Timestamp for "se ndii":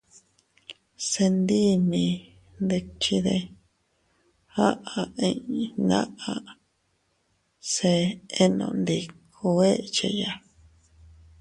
1.07-1.73